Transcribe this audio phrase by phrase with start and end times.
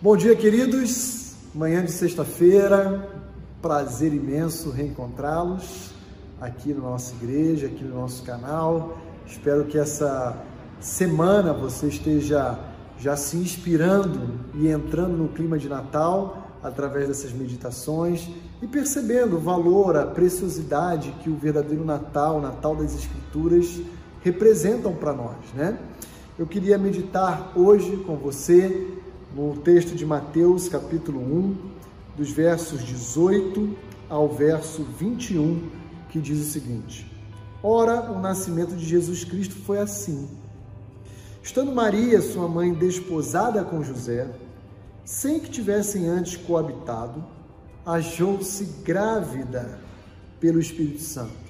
[0.00, 1.32] Bom dia, queridos.
[1.52, 3.10] Manhã de sexta-feira,
[3.60, 5.90] prazer imenso reencontrá-los
[6.40, 8.96] aqui na nossa igreja, aqui no nosso canal.
[9.26, 10.40] Espero que essa
[10.78, 12.56] semana você esteja
[12.96, 18.30] já se inspirando e entrando no clima de Natal através dessas meditações
[18.62, 23.80] e percebendo o valor, a preciosidade que o verdadeiro Natal, o Natal das Escrituras,
[24.22, 25.76] representam para nós, né?
[26.38, 28.96] Eu queria meditar hoje com você
[29.38, 31.56] no texto de Mateus, capítulo 1,
[32.16, 33.72] dos versos 18
[34.08, 35.70] ao verso 21,
[36.10, 37.08] que diz o seguinte:
[37.62, 40.28] Ora, o nascimento de Jesus Cristo foi assim.
[41.40, 44.28] Estando Maria, sua mãe, desposada com José,
[45.04, 47.24] sem que tivessem antes coabitado,
[47.86, 49.78] achou-se grávida
[50.40, 51.48] pelo Espírito Santo.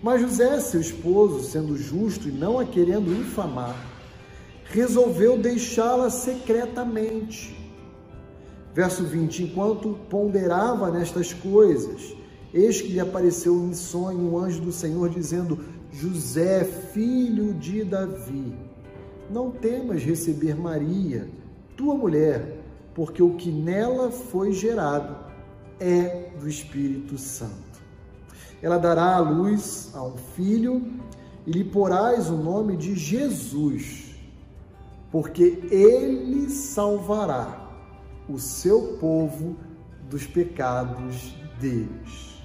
[0.00, 3.93] Mas José, seu esposo, sendo justo e não a querendo infamar,
[4.64, 7.56] resolveu deixá-la secretamente.
[8.72, 12.16] Verso 20: Enquanto ponderava nestas coisas,
[12.52, 15.58] eis que lhe apareceu em sonho um anjo do Senhor, dizendo:
[15.92, 18.52] José, filho de Davi,
[19.30, 21.28] não temas receber Maria
[21.76, 22.58] tua mulher,
[22.94, 25.16] porque o que nela foi gerado
[25.80, 27.52] é do Espírito Santo.
[28.62, 30.82] Ela dará à luz a um filho
[31.46, 34.13] e lhe porás o nome de Jesus,
[35.14, 37.70] porque ele salvará
[38.28, 39.56] o seu povo
[40.10, 42.42] dos pecados deles.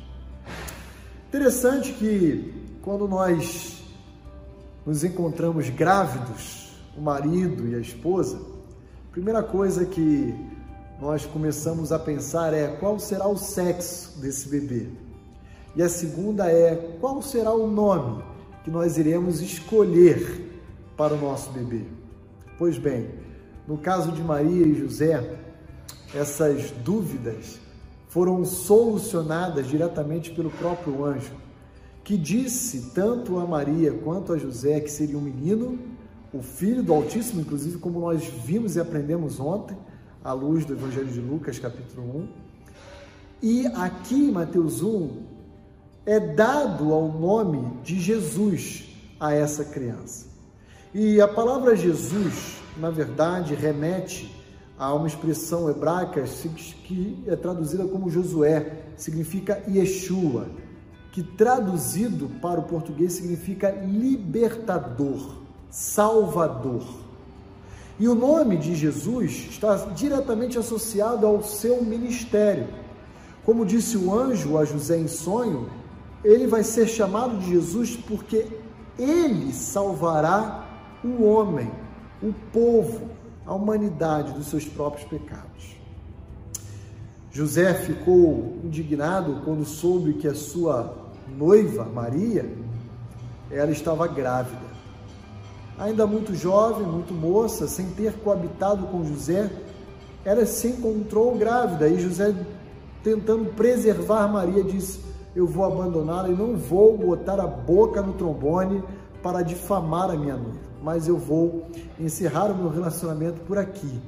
[1.28, 3.84] Interessante que quando nós
[4.86, 8.40] nos encontramos grávidos, o marido e a esposa,
[9.12, 10.36] Primeira coisa que
[11.02, 14.90] nós começamos a pensar é qual será o sexo desse bebê.
[15.76, 18.24] E a segunda é qual será o nome
[18.64, 20.62] que nós iremos escolher
[20.96, 21.84] para o nosso bebê.
[22.60, 23.08] Pois bem,
[23.66, 25.40] no caso de Maria e José,
[26.14, 27.58] essas dúvidas
[28.10, 31.32] foram solucionadas diretamente pelo próprio anjo,
[32.04, 35.80] que disse tanto a Maria quanto a José que seria um menino
[36.34, 39.78] o Filho do Altíssimo, inclusive como nós vimos e aprendemos ontem,
[40.22, 42.28] à luz do Evangelho de Lucas, capítulo 1.
[43.42, 45.24] E aqui em Mateus 1
[46.06, 50.29] é dado ao nome de Jesus a essa criança.
[50.94, 54.36] E a palavra Jesus, na verdade, remete
[54.78, 56.24] a uma expressão hebraica
[56.84, 60.48] que é traduzida como Josué, significa Yeshua,
[61.12, 65.38] que traduzido para o português significa libertador.
[65.70, 66.84] Salvador.
[68.00, 72.68] E o nome de Jesus está diretamente associado ao seu ministério.
[73.46, 75.70] Como disse o anjo a José em sonho,
[76.24, 78.48] ele vai ser chamado de Jesus porque
[78.98, 80.69] ele salvará
[81.04, 81.72] o homem,
[82.22, 83.10] o povo,
[83.46, 85.78] a humanidade dos seus próprios pecados.
[87.32, 90.96] José ficou indignado quando soube que a sua
[91.28, 92.52] noiva, Maria,
[93.52, 94.70] ela estava grávida
[95.80, 99.50] ainda muito jovem, muito moça, sem ter coabitado com José,
[100.26, 102.36] ela se encontrou grávida e José,
[103.02, 105.00] tentando preservar Maria, disse:
[105.34, 108.84] Eu vou abandoná-la e não vou botar a boca no trombone
[109.24, 111.68] para difamar a minha noiva, mas eu vou
[112.00, 114.02] encerrar o meu relacionamento por aqui.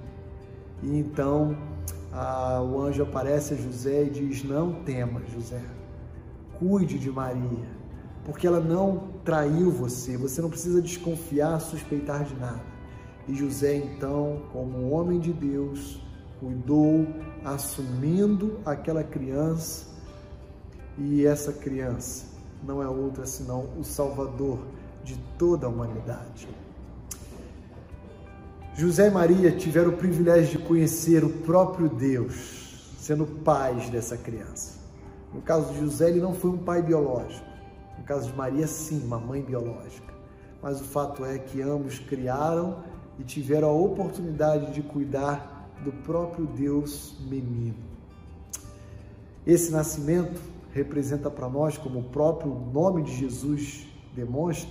[0.82, 1.56] E então
[2.12, 5.62] a, o anjo aparece a José e diz: Não tema, José,
[6.60, 7.82] cuide de Maria
[8.24, 10.18] porque ela não traiu você.
[10.18, 12.62] Você não precisa desconfiar, suspeitar de nada.
[13.28, 16.02] E José, então, como um homem de Deus,
[16.40, 17.08] cuidou,
[17.44, 19.86] assumindo aquela criança,
[20.98, 22.26] e essa criança
[22.64, 24.60] não é outra senão o Salvador
[25.04, 26.48] de toda a humanidade.
[28.76, 34.80] José e Maria tiveram o privilégio de conhecer o próprio Deus, sendo pais dessa criança.
[35.34, 37.46] No caso de José, ele não foi um pai biológico,
[37.98, 40.14] no caso de Maria, sim, uma mãe biológica.
[40.62, 42.84] Mas o fato é que ambos criaram
[43.20, 47.76] e tiveram a oportunidade de cuidar do próprio Deus menino.
[49.46, 50.40] Esse nascimento
[50.72, 54.70] representa para nós, como o próprio nome de Jesus demonstra,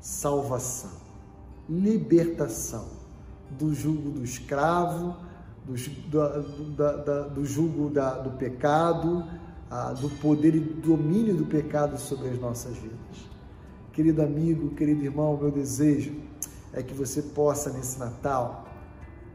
[0.00, 0.90] salvação,
[1.68, 2.88] libertação
[3.50, 5.16] do jugo do escravo,
[5.64, 5.74] do,
[6.08, 9.24] do, do, do jugo da, do pecado,
[9.70, 12.98] ah, do poder e do domínio do pecado sobre as nossas vidas.
[13.92, 16.14] Querido amigo, querido irmão, meu desejo
[16.72, 18.66] é que você possa nesse Natal,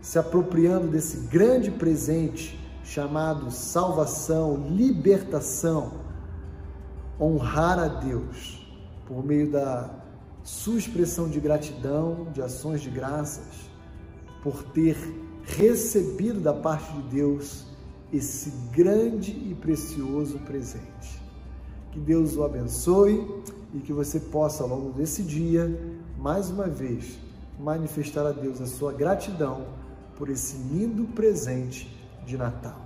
[0.01, 5.93] se apropriando desse grande presente chamado salvação, libertação,
[7.19, 8.65] honrar a Deus
[9.07, 10.04] por meio da
[10.45, 13.67] sua expressão de gratidão, de ações de graças,
[14.43, 14.95] por ter
[15.43, 17.65] recebido da parte de Deus
[18.13, 21.19] esse grande e precioso presente.
[21.91, 23.27] Que Deus o abençoe
[23.73, 27.17] e que você possa, ao longo desse dia, mais uma vez,
[27.59, 29.65] manifestar a Deus a sua gratidão
[30.15, 31.89] por esse lindo presente
[32.23, 32.84] de Natal.